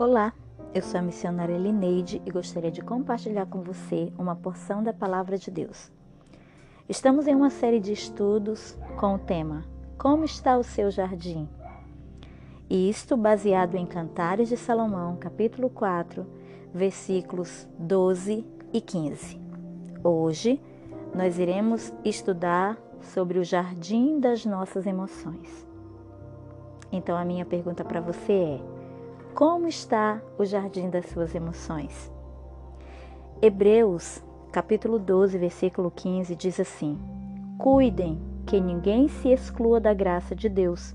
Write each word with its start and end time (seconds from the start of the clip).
Olá, 0.00 0.32
eu 0.72 0.80
sou 0.80 1.00
a 1.00 1.02
missionária 1.02 1.58
Lineide 1.58 2.22
e 2.24 2.30
gostaria 2.30 2.70
de 2.70 2.80
compartilhar 2.80 3.46
com 3.46 3.62
você 3.62 4.12
uma 4.16 4.36
porção 4.36 4.80
da 4.80 4.92
Palavra 4.92 5.36
de 5.36 5.50
Deus. 5.50 5.90
Estamos 6.88 7.26
em 7.26 7.34
uma 7.34 7.50
série 7.50 7.80
de 7.80 7.92
estudos 7.92 8.78
com 8.96 9.16
o 9.16 9.18
tema 9.18 9.64
Como 9.98 10.24
está 10.24 10.56
o 10.56 10.62
seu 10.62 10.88
jardim? 10.88 11.48
E 12.70 12.88
isto 12.88 13.16
baseado 13.16 13.74
em 13.74 13.84
Cantares 13.84 14.48
de 14.48 14.56
Salomão, 14.56 15.16
capítulo 15.16 15.68
4, 15.68 16.24
versículos 16.72 17.66
12 17.76 18.46
e 18.72 18.80
15. 18.80 19.40
Hoje 20.04 20.60
nós 21.12 21.40
iremos 21.40 21.92
estudar 22.04 22.78
sobre 23.00 23.40
o 23.40 23.44
jardim 23.44 24.20
das 24.20 24.46
nossas 24.46 24.86
emoções. 24.86 25.66
Então 26.92 27.16
a 27.16 27.24
minha 27.24 27.44
pergunta 27.44 27.84
para 27.84 28.00
você 28.00 28.32
é: 28.32 28.77
como 29.38 29.68
está 29.68 30.20
o 30.36 30.44
jardim 30.44 30.90
das 30.90 31.06
suas 31.10 31.32
emoções? 31.32 32.10
Hebreus, 33.40 34.20
capítulo 34.50 34.98
12, 34.98 35.38
versículo 35.38 35.92
15 35.92 36.34
diz 36.34 36.58
assim: 36.58 36.98
Cuidem 37.56 38.20
que 38.44 38.60
ninguém 38.60 39.06
se 39.06 39.28
exclua 39.28 39.78
da 39.78 39.94
graça 39.94 40.34
de 40.34 40.48
Deus, 40.48 40.92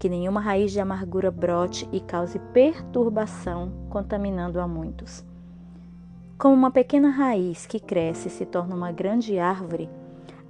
que 0.00 0.08
nenhuma 0.08 0.40
raiz 0.40 0.72
de 0.72 0.80
amargura 0.80 1.30
brote 1.30 1.88
e 1.92 2.00
cause 2.00 2.40
perturbação, 2.52 3.70
contaminando 3.88 4.60
a 4.60 4.66
muitos. 4.66 5.24
Como 6.36 6.52
uma 6.52 6.72
pequena 6.72 7.10
raiz 7.10 7.66
que 7.66 7.78
cresce 7.78 8.26
e 8.26 8.32
se 8.32 8.44
torna 8.44 8.74
uma 8.74 8.90
grande 8.90 9.38
árvore, 9.38 9.88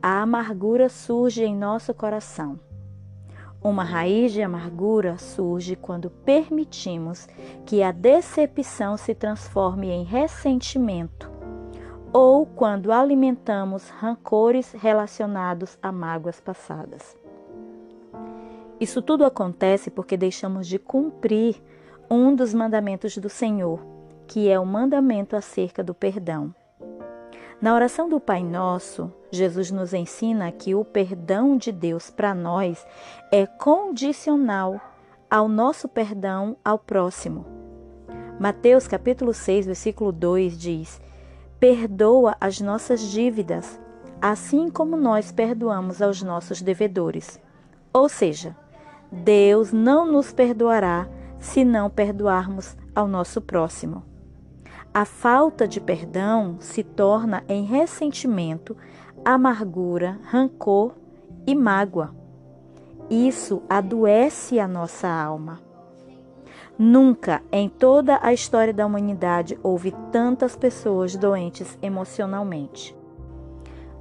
a 0.02 0.22
amargura 0.22 0.88
surge 0.88 1.44
em 1.44 1.54
nosso 1.54 1.92
coração 1.92 2.58
uma 3.62 3.84
raiz 3.84 4.32
de 4.32 4.42
amargura 4.42 5.18
surge 5.18 5.76
quando 5.76 6.08
permitimos 6.08 7.28
que 7.66 7.82
a 7.82 7.92
decepção 7.92 8.96
se 8.96 9.14
transforme 9.14 9.90
em 9.90 10.02
ressentimento 10.02 11.30
ou 12.12 12.46
quando 12.46 12.90
alimentamos 12.90 13.88
rancores 13.90 14.72
relacionados 14.72 15.78
a 15.82 15.92
mágoas 15.92 16.40
passadas. 16.40 17.16
Isso 18.80 19.02
tudo 19.02 19.24
acontece 19.24 19.90
porque 19.90 20.16
deixamos 20.16 20.66
de 20.66 20.78
cumprir 20.78 21.62
um 22.10 22.34
dos 22.34 22.54
mandamentos 22.54 23.16
do 23.18 23.28
Senhor, 23.28 23.78
que 24.26 24.48
é 24.48 24.58
o 24.58 24.64
mandamento 24.64 25.36
acerca 25.36 25.84
do 25.84 25.94
perdão. 25.94 26.54
Na 27.60 27.74
oração 27.74 28.08
do 28.08 28.18
Pai 28.18 28.42
Nosso, 28.42 29.12
Jesus 29.30 29.70
nos 29.70 29.92
ensina 29.92 30.50
que 30.50 30.74
o 30.74 30.82
perdão 30.82 31.58
de 31.58 31.70
Deus 31.70 32.08
para 32.08 32.34
nós 32.34 32.86
é 33.30 33.44
condicional 33.44 34.80
ao 35.30 35.46
nosso 35.46 35.86
perdão 35.86 36.56
ao 36.64 36.78
próximo. 36.78 37.44
Mateus 38.38 38.88
capítulo 38.88 39.34
6, 39.34 39.66
versículo 39.66 40.10
2 40.10 40.58
diz: 40.58 41.02
Perdoa 41.58 42.34
as 42.40 42.62
nossas 42.62 43.02
dívidas, 43.02 43.78
assim 44.22 44.70
como 44.70 44.96
nós 44.96 45.30
perdoamos 45.30 46.00
aos 46.00 46.22
nossos 46.22 46.62
devedores. 46.62 47.38
Ou 47.92 48.08
seja, 48.08 48.56
Deus 49.12 49.70
não 49.70 50.10
nos 50.10 50.32
perdoará 50.32 51.06
se 51.38 51.62
não 51.62 51.90
perdoarmos 51.90 52.74
ao 52.94 53.06
nosso 53.06 53.42
próximo. 53.42 54.09
A 54.92 55.04
falta 55.04 55.68
de 55.68 55.80
perdão 55.80 56.56
se 56.58 56.82
torna 56.82 57.44
em 57.48 57.64
ressentimento, 57.64 58.76
amargura, 59.24 60.18
rancor 60.24 60.94
e 61.46 61.54
mágoa. 61.54 62.12
Isso 63.08 63.62
adoece 63.68 64.58
a 64.58 64.66
nossa 64.66 65.08
alma. 65.08 65.60
Nunca 66.76 67.40
em 67.52 67.68
toda 67.68 68.18
a 68.20 68.32
história 68.32 68.72
da 68.72 68.84
humanidade 68.84 69.56
houve 69.62 69.94
tantas 70.10 70.56
pessoas 70.56 71.14
doentes 71.14 71.78
emocionalmente. 71.80 72.96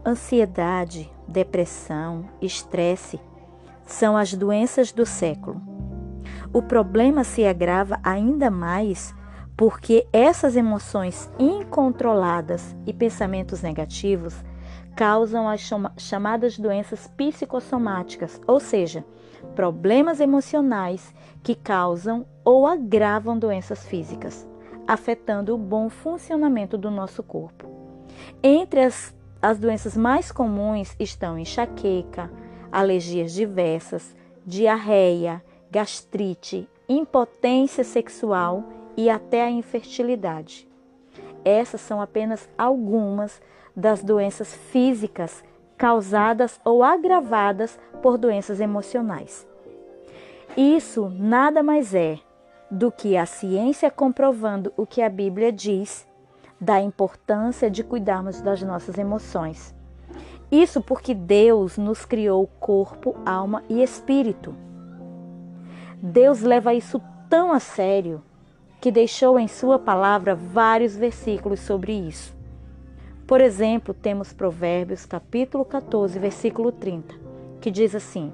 Ansiedade, 0.03 1.11
depressão, 1.27 2.25
estresse 2.41 3.19
são 3.85 4.17
as 4.17 4.33
doenças 4.33 4.91
do 4.91 5.05
século. 5.05 5.61
O 6.51 6.63
problema 6.63 7.23
se 7.23 7.45
agrava 7.45 7.99
ainda 8.01 8.49
mais 8.49 9.13
porque 9.59 10.07
essas 10.13 10.55
emoções 10.55 11.29
incontroladas 11.37 12.73
e 12.87 12.93
pensamentos 12.93 13.61
negativos 13.61 14.33
causam 14.95 15.49
as 15.49 15.69
chamadas 15.97 16.57
doenças 16.57 17.07
psicossomáticas, 17.07 18.39
ou 18.47 18.61
seja, 18.61 19.03
problemas 19.57 20.21
emocionais 20.21 21.13
que 21.43 21.55
causam 21.55 22.25
ou 22.45 22.65
agravam 22.65 23.37
doenças 23.37 23.85
físicas, 23.85 24.47
afetando 24.87 25.53
o 25.53 25.57
bom 25.57 25.89
funcionamento 25.89 26.77
do 26.77 26.89
nosso 26.89 27.21
corpo. 27.21 27.69
Entre 28.41 28.79
as, 28.79 29.13
as 29.41 29.59
doenças 29.59 29.97
mais 29.97 30.31
comuns 30.31 30.95
estão 30.97 31.37
enxaqueca, 31.37 32.31
alergias 32.71 33.33
diversas, 33.33 34.15
diarreia, 34.45 35.43
gastrite, 35.69 36.65
impotência 36.87 37.83
sexual 37.83 38.78
e 38.99 39.09
até 39.09 39.43
a 39.45 39.49
infertilidade. 39.49 40.67
Essas 41.45 41.79
são 41.79 42.01
apenas 42.01 42.49
algumas 42.57 43.41
das 43.73 44.03
doenças 44.03 44.53
físicas 44.53 45.41
causadas 45.77 46.59
ou 46.65 46.83
agravadas 46.83 47.79
por 48.01 48.17
doenças 48.17 48.59
emocionais. 48.59 49.47
Isso 50.57 51.09
nada 51.17 51.63
mais 51.63 51.95
é 51.95 52.19
do 52.69 52.91
que 52.91 53.15
a 53.15 53.25
ciência 53.25 53.89
comprovando 53.89 54.73
o 54.75 54.85
que 54.85 55.01
a 55.01 55.07
Bíblia 55.07 55.49
diz 55.49 56.05
da 56.59 56.81
importância 56.81 57.71
de 57.71 57.85
cuidarmos 57.85 58.41
das 58.41 58.61
nossas 58.61 58.97
emoções. 58.97 59.73
Isso 60.51 60.81
porque 60.81 61.13
Deus 61.13 61.77
nos 61.77 62.03
criou 62.03 62.45
corpo, 62.59 63.15
alma 63.25 63.63
e 63.69 63.81
espírito. 63.81 64.53
Deus 66.03 66.41
leva 66.41 66.73
isso 66.73 67.01
tão 67.29 67.53
a 67.53 67.61
sério 67.61 68.21
que 68.79 68.91
deixou 68.91 69.37
em 69.37 69.47
Sua 69.47 69.77
palavra 69.77 70.33
vários 70.33 70.95
versículos 70.95 71.59
sobre 71.59 71.91
isso. 71.91 72.35
Por 73.27 73.41
exemplo, 73.41 73.93
temos 73.93 74.33
Provérbios 74.33 75.05
capítulo 75.05 75.65
14, 75.65 76.17
versículo 76.17 76.71
30, 76.71 77.13
que 77.59 77.69
diz 77.69 77.93
assim: 77.93 78.31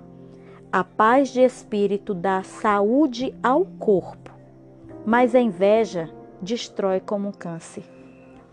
A 0.72 0.84
paz 0.84 1.30
de 1.30 1.42
espírito 1.42 2.14
dá 2.14 2.44
saúde 2.44 3.36
ao 3.42 3.66
corpo, 3.66 4.32
mas 5.06 5.34
a 5.34 5.40
inveja 5.40 6.10
destrói 6.42 7.00
como 7.00 7.30
um 7.30 7.34
câncer. 7.34 7.84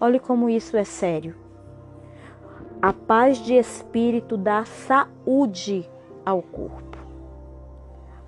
Olhe 0.01 0.19
como 0.19 0.49
isso 0.49 0.77
é 0.77 0.85
sério. 0.85 1.37
A 2.81 2.93
paz 2.93 3.39
de 3.39 3.55
espírito 3.55 4.37
dá 4.37 4.65
saúde 4.65 5.89
ao 6.25 6.43
corpo, 6.43 6.99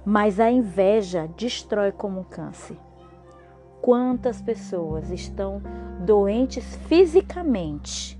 mas 0.04 0.38
a 0.38 0.50
inveja 0.50 1.28
destrói 1.36 1.90
como 1.90 2.20
um 2.20 2.24
câncer 2.24 2.76
quantas 3.84 4.40
pessoas 4.40 5.10
estão 5.10 5.60
doentes 6.00 6.74
fisicamente, 6.88 8.18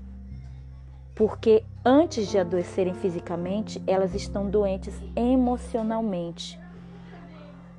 porque 1.15 1.63
antes 1.83 2.27
de 2.27 2.37
adoecerem 2.37 2.93
fisicamente, 2.93 3.81
elas 3.87 4.13
estão 4.13 4.47
doentes 4.47 4.93
emocionalmente, 5.15 6.59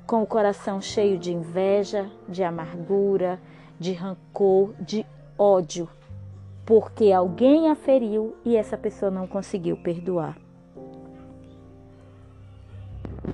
com 0.05 0.21
o 0.21 0.27
coração 0.27 0.81
cheio 0.81 1.17
de 1.17 1.31
inveja, 1.31 2.11
de 2.27 2.43
amargura, 2.43 3.39
de 3.79 3.93
rancor, 3.93 4.73
de 4.81 5.05
ódio, 5.37 5.87
porque 6.65 7.13
alguém 7.13 7.69
a 7.69 7.75
feriu 7.75 8.35
e 8.43 8.57
essa 8.57 8.77
pessoa 8.77 9.09
não 9.09 9.25
conseguiu 9.25 9.77
perdoar. 9.77 10.37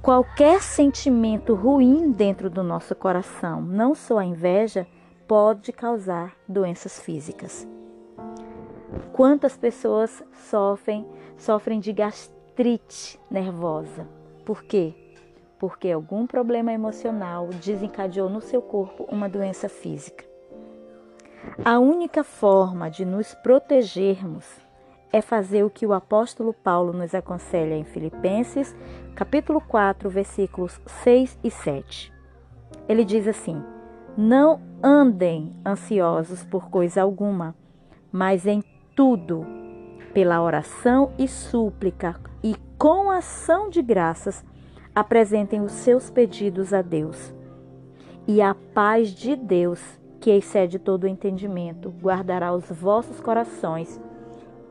Qualquer 0.04 0.62
sentimento 0.62 1.56
ruim 1.56 2.12
dentro 2.12 2.50
do 2.50 2.62
nosso 2.62 2.94
coração, 2.94 3.62
não 3.62 3.96
só 3.96 4.18
a 4.18 4.26
inveja, 4.26 4.86
pode 5.26 5.72
causar 5.72 6.36
doenças 6.46 7.00
físicas. 7.00 7.66
Quantas 9.14 9.56
pessoas 9.56 10.22
sofrem, 10.50 11.08
sofrem 11.38 11.80
de 11.80 11.94
gastrite 11.94 13.18
nervosa? 13.32 14.06
Por 14.44 14.66
quê? 14.66 14.94
Porque 15.58 15.90
algum 15.90 16.28
problema 16.28 16.74
emocional 16.74 17.48
desencadeou 17.64 18.30
no 18.30 18.42
seu 18.42 18.62
corpo 18.62 19.06
uma 19.10 19.30
doença 19.30 19.70
física. 19.70 20.26
A 21.64 21.80
única 21.80 22.26
forma 22.26 22.92
de 22.92 23.06
nos 23.06 23.34
protegermos 23.36 24.46
é 25.14 25.22
fazer 25.22 25.64
o 25.64 25.70
que 25.70 25.86
o 25.86 25.94
apóstolo 25.94 26.52
Paulo 26.52 26.92
nos 26.92 27.14
aconselha 27.14 27.76
em 27.76 27.84
Filipenses, 27.84 28.76
capítulo 29.14 29.62
4, 29.62 30.10
versículos 30.10 30.82
6 31.04 31.38
e 31.44 31.52
7. 31.52 32.12
Ele 32.90 33.06
diz 33.06 33.28
assim: 33.28 33.64
Não 34.18 34.60
andem 34.82 35.54
ansiosos 35.64 36.44
por 36.44 36.68
coisa 36.68 37.04
alguma, 37.04 37.56
mas 38.12 38.48
em 38.48 38.64
tudo, 38.96 39.46
pela 40.16 40.42
oração 40.42 41.14
e 41.20 41.28
súplica 41.28 42.20
e 42.44 42.56
com 42.76 43.12
ação 43.12 43.70
de 43.70 43.84
graças, 43.84 44.44
apresentem 44.96 45.62
os 45.62 45.74
seus 45.74 46.10
pedidos 46.10 46.74
a 46.74 46.82
Deus. 46.82 47.32
E 48.28 48.42
a 48.42 48.56
paz 48.56 49.10
de 49.10 49.36
Deus, 49.36 49.80
que 50.20 50.32
excede 50.32 50.80
todo 50.80 51.04
o 51.04 51.08
entendimento, 51.08 51.94
guardará 52.02 52.52
os 52.52 52.66
vossos 52.70 53.20
corações 53.20 54.02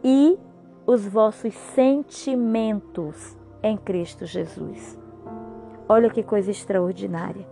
e 0.02 0.38
os 0.86 1.06
vossos 1.06 1.54
sentimentos 1.54 3.36
em 3.62 3.76
Cristo 3.76 4.26
Jesus. 4.26 4.98
Olha 5.88 6.10
que 6.10 6.22
coisa 6.22 6.50
extraordinária. 6.50 7.46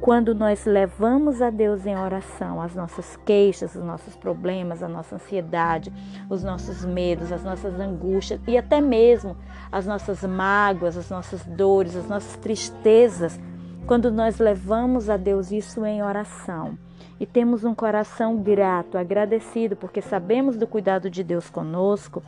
Quando 0.00 0.34
nós 0.34 0.64
levamos 0.64 1.42
a 1.42 1.50
Deus 1.50 1.84
em 1.84 1.94
oração 1.94 2.60
as 2.60 2.74
nossas 2.74 3.16
queixas, 3.18 3.74
os 3.74 3.84
nossos 3.84 4.16
problemas, 4.16 4.82
a 4.82 4.88
nossa 4.88 5.16
ansiedade, 5.16 5.92
os 6.30 6.42
nossos 6.42 6.84
medos, 6.86 7.30
as 7.30 7.44
nossas 7.44 7.78
angústias 7.78 8.40
e 8.48 8.56
até 8.56 8.80
mesmo 8.80 9.36
as 9.70 9.86
nossas 9.86 10.22
mágoas, 10.24 10.96
as 10.96 11.10
nossas 11.10 11.44
dores, 11.44 11.94
as 11.94 12.08
nossas 12.08 12.34
tristezas, 12.38 13.38
quando 13.86 14.10
nós 14.10 14.38
levamos 14.38 15.10
a 15.10 15.18
Deus 15.18 15.52
isso 15.52 15.84
em 15.84 16.02
oração 16.02 16.78
e 17.20 17.26
temos 17.26 17.64
um 17.64 17.74
coração 17.74 18.38
grato, 18.38 18.96
agradecido, 18.96 19.76
porque 19.76 20.00
sabemos 20.00 20.56
do 20.56 20.66
cuidado 20.66 21.10
de 21.10 21.22
Deus 21.22 21.50
conosco, 21.50 22.22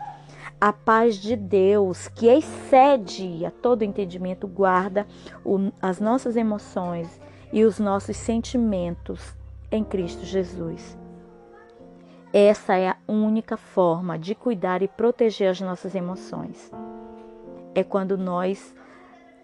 a 0.60 0.70
paz 0.70 1.16
de 1.16 1.34
Deus, 1.34 2.08
que 2.08 2.26
excede 2.28 3.44
a 3.46 3.50
todo 3.50 3.82
entendimento, 3.82 4.46
guarda 4.46 5.06
o, 5.42 5.72
as 5.80 5.98
nossas 5.98 6.36
emoções 6.36 7.18
e 7.50 7.64
os 7.64 7.78
nossos 7.80 8.18
sentimentos 8.18 9.34
em 9.70 9.82
Cristo 9.82 10.26
Jesus. 10.26 10.96
Essa 12.30 12.76
é 12.76 12.90
a 12.90 12.96
única 13.08 13.56
forma 13.56 14.18
de 14.18 14.34
cuidar 14.34 14.82
e 14.82 14.88
proteger 14.88 15.50
as 15.50 15.60
nossas 15.60 15.94
emoções. 15.94 16.70
É 17.74 17.82
quando 17.82 18.18
nós 18.18 18.74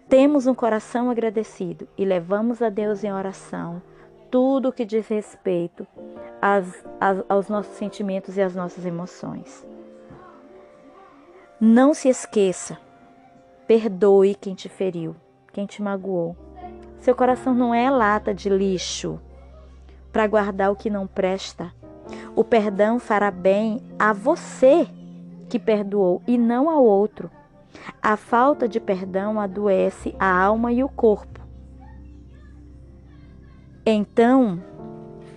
temos 0.07 0.45
um 0.45 0.53
coração 0.53 1.09
agradecido 1.09 1.87
e 1.97 2.05
levamos 2.05 2.61
a 2.61 2.69
Deus 2.69 3.03
em 3.03 3.11
oração 3.11 3.81
tudo 4.29 4.71
que 4.71 4.85
diz 4.85 5.07
respeito 5.07 5.85
às, 6.41 6.85
às, 6.99 7.23
aos 7.27 7.49
nossos 7.49 7.75
sentimentos 7.75 8.37
e 8.37 8.41
às 8.41 8.55
nossas 8.55 8.85
emoções. 8.85 9.65
Não 11.59 11.93
se 11.93 12.07
esqueça, 12.07 12.77
perdoe 13.67 14.35
quem 14.35 14.55
te 14.55 14.69
feriu, 14.69 15.15
quem 15.51 15.65
te 15.65 15.81
magoou. 15.81 16.35
Seu 16.99 17.15
coração 17.15 17.53
não 17.53 17.73
é 17.73 17.89
lata 17.89 18.33
de 18.33 18.49
lixo 18.49 19.19
para 20.11 20.27
guardar 20.27 20.71
o 20.71 20.75
que 20.75 20.89
não 20.89 21.07
presta. 21.07 21.73
O 22.35 22.43
perdão 22.43 22.99
fará 22.99 23.29
bem 23.29 23.81
a 23.97 24.13
você 24.13 24.87
que 25.49 25.59
perdoou 25.59 26.21
e 26.27 26.37
não 26.37 26.69
ao 26.69 26.83
outro. 26.83 27.29
A 28.01 28.15
falta 28.15 28.67
de 28.67 28.79
perdão 28.79 29.39
adoece 29.39 30.15
a 30.19 30.31
alma 30.31 30.71
e 30.71 30.83
o 30.83 30.89
corpo. 30.89 31.38
Então, 33.91 34.61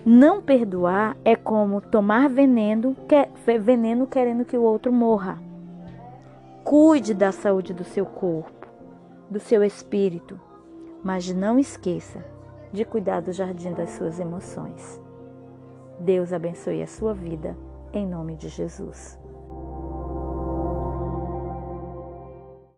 não 0.05 0.39
perdoar 0.39 1.17
é 1.25 1.35
como 1.35 1.81
tomar 1.81 2.29
veneno, 2.29 2.95
veneno 3.59 4.05
querendo 4.05 4.45
que 4.45 4.55
o 4.55 4.61
outro 4.61 4.93
morra. 4.93 5.41
Cuide 6.63 7.15
da 7.15 7.31
saúde 7.31 7.73
do 7.73 7.83
seu 7.83 8.05
corpo, 8.05 8.67
do 9.27 9.39
seu 9.39 9.63
espírito, 9.63 10.39
mas 11.03 11.33
não 11.33 11.57
esqueça 11.57 12.23
de 12.71 12.85
cuidar 12.85 13.21
do 13.21 13.31
jardim 13.31 13.73
das 13.73 13.89
suas 13.89 14.19
emoções. 14.19 15.01
Deus 15.99 16.31
abençoe 16.31 16.83
a 16.83 16.87
sua 16.87 17.11
vida, 17.11 17.57
em 17.91 18.05
nome 18.05 18.35
de 18.35 18.49
Jesus. 18.49 19.17